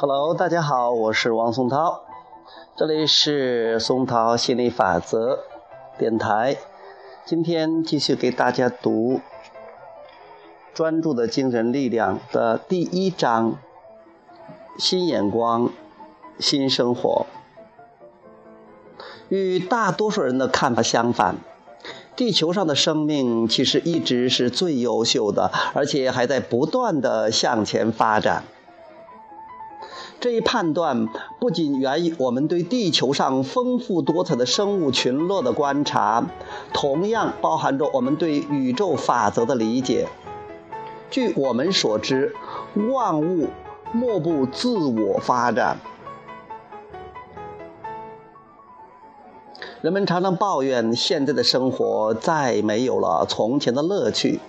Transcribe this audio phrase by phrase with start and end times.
[0.00, 2.02] Hello，大家好，我是王松涛，
[2.76, 5.40] 这里是松涛心理法则
[5.98, 6.56] 电台。
[7.26, 9.14] 今天继续给大家读
[10.72, 13.56] 《专注的精神力量》的第一章：
[14.78, 15.68] 新眼光，
[16.38, 17.26] 新生活。
[19.28, 21.34] 与大多数人的看法相反，
[22.14, 28.44] 地球上的生命其实一直是最优秀的，而且还在不断的向前发展。
[30.20, 31.08] 这一判断
[31.38, 36.26] 不仅源于我们对地球上丰富多彩的生物群落的观察，
[36.72, 40.08] 同样包含着我们对宇宙法则的理解。
[41.08, 42.34] 据我们所知，
[42.90, 43.46] 万物
[43.92, 45.78] 莫不自我发展。
[49.80, 54.40] 人们常常抱怨现在的生活再没有了从前的乐趣，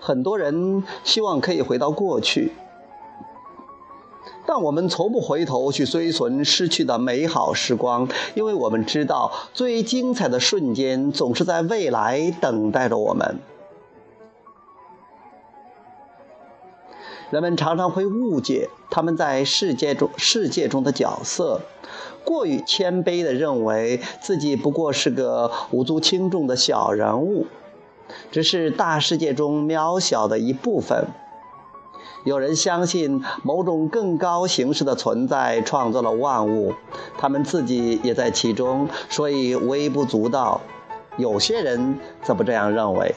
[0.00, 2.52] 很多人希望可以回到过去。
[4.52, 13.38] 但我们从不回头去追寻失去的美好时光，因为我们知道最精彩的瞬间总是在未来等待着我们。
[17.30, 21.60] 人们常常会误解他们在世界中世界中的角色，
[22.24, 27.46] 过于谦卑地认为自己不过是个无足轻重的小人物，
[28.32, 31.06] 只是大世界中渺小的一部分。
[32.24, 36.74] 有人相信某种更高形式的存在创造了万物，
[37.16, 40.60] 他们自己也在其中，所以微不足道。
[41.16, 43.14] 有些人则不这样认为。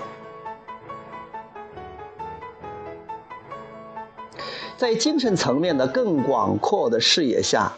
[4.77, 7.73] 在精神层面的更广阔的视野下，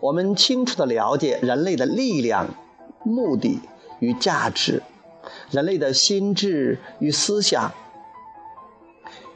[0.00, 2.46] 我们清楚地了解人类的力量、
[3.02, 3.60] 目的
[4.00, 4.82] 与价值，
[5.50, 7.72] 人类的心智与思想。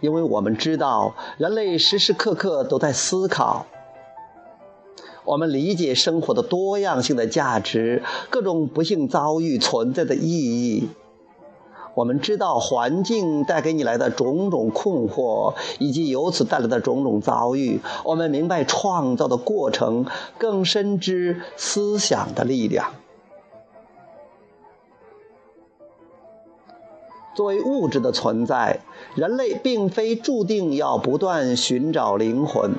[0.01, 3.66] 因为我们知道，人类时时刻刻都在思考。
[5.25, 10.89] 我们理解生活的多样性的价值，各种不幸遭遇存在的意义。
[11.94, 17.81] 我们知道环境带给你来的种种困惑，以及由此带来的种种遭遇。
[18.05, 20.06] 我们明白创造的过程，
[20.39, 22.93] 更深知思想的力量。
[27.34, 28.80] 作为物质的存在，
[29.14, 32.74] 人类并非注定要不断寻找灵魂，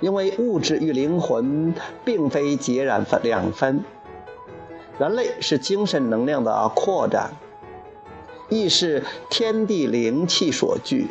[0.00, 3.84] 因为物质与灵魂并非截然分两分。
[4.98, 7.32] 人类是精神能量的扩展，
[8.48, 11.08] 亦是天地灵气所聚。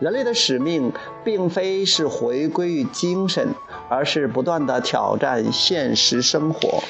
[0.00, 0.92] 人类的使命
[1.22, 3.54] 并非是回归于精神，
[3.88, 6.82] 而是不断的挑战现实生活。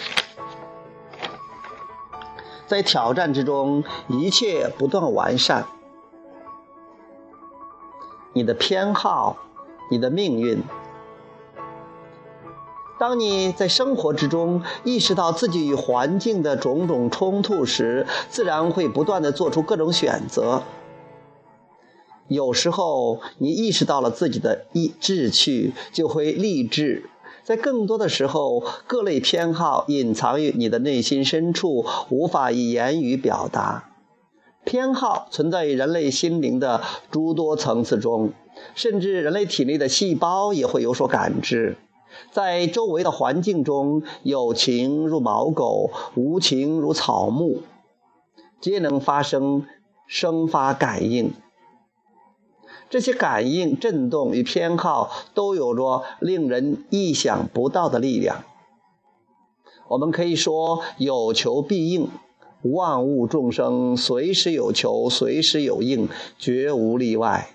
[2.66, 5.66] 在挑战之中，一切不断完善。
[8.32, 9.36] 你的偏好，
[9.90, 10.62] 你的命运。
[12.98, 20.62] 当你在生活之中意识到自己与环境的种种冲突时，自然会不断的做出各种选择。
[22.28, 27.10] 有时候，你意识到了自己的意志趣，就会立志。
[27.44, 33.90] 在更多的时候，各类偏好隐藏于你的内心深处，无法以言语表达。
[34.64, 38.32] 偏好存在于人类心灵的诸多层次中，
[38.74, 41.76] 甚至人类体内的细胞也会有所感知。
[42.30, 47.60] 在周围的环境中，有情如毛狗，无情如草木，
[48.58, 49.66] 皆能发生
[50.06, 51.30] 生发感应。
[52.94, 58.44] 这些感应、震动与偏好都有着令人意想不到的力量。
[59.88, 62.08] 我们可以说，有求必应，
[62.62, 67.48] 万物众生随时有求，随时有应，绝无例外。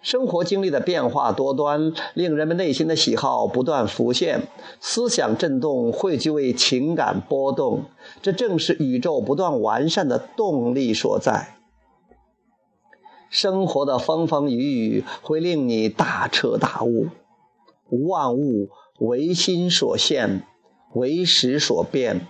[0.00, 4.42] 生活经历的变化多端，令人们内心的喜好不断浮现，
[4.78, 7.82] 思想震动汇聚为情感波动，
[8.22, 11.56] 这正是宇宙不断完善的动力所在。
[13.30, 17.06] 生活的风风雨雨会令你大彻大悟，
[18.08, 20.44] 万物唯心所现，
[20.94, 22.26] 唯识所变，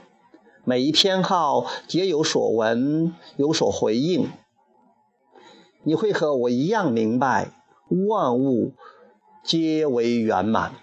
[0.63, 4.29] 每一偏好皆有所闻，有所回应。
[5.85, 7.49] 你会和我一样明白，
[8.09, 8.75] 万物
[9.43, 10.75] 皆为圆满。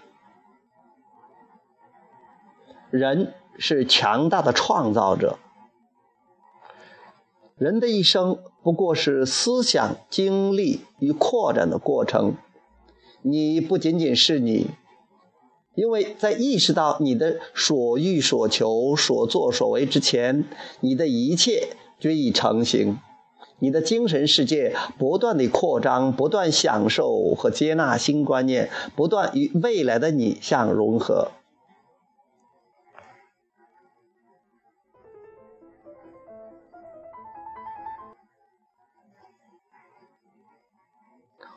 [2.90, 5.38] 人是强大的创造者。
[7.56, 8.38] 人的一生
[8.68, 12.34] 不过是思想经历与扩展的过程。
[13.22, 14.66] 你不仅仅是你，
[15.74, 20.44] 因为在意识到你的所欲所求、所作所为之前，
[20.80, 22.98] 你的一切均已成型。
[23.58, 31.28] 你的精神世界不断地扩张，不断享受和接纳新观念，不断与未来的你相融合。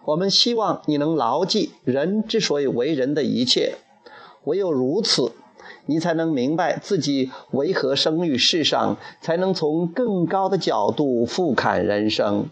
[0.06, 3.76] 我们希望你能牢记人之所以为人的一切，
[4.46, 5.32] 唯有如此。
[5.88, 12.46] 你才能明白自己为何生于世上，才能从更高的角度俯瞰人生。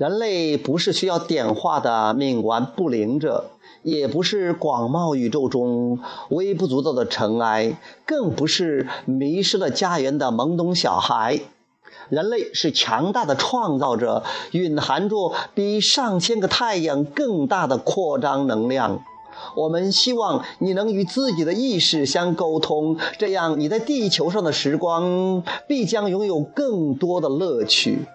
[0.00, 3.50] 人类不是需要点化的冥顽不灵者，
[3.82, 5.98] 也不是广袤宇宙中
[6.30, 7.76] 微不足道的尘埃，
[8.06, 11.40] 更不是迷失了家园的懵懂小孩。
[12.08, 19.04] 人类是强大的创造者，蕴含着比上千个太阳更大的扩张能量。
[19.54, 28.06] 我们希望你能与自己的意识相沟通，这样你在地球上的时光必将拥有更多的乐趣。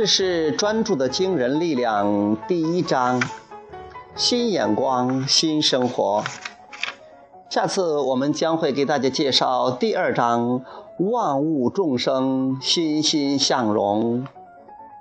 [0.00, 3.22] 这是专注的惊人力量第一章，
[4.16, 6.24] 新眼光新生活。
[7.50, 10.64] 下次我们将会给大家介绍第二章，
[10.96, 14.26] 万物众生欣欣向荣，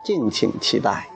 [0.03, 1.07] 敬请期待。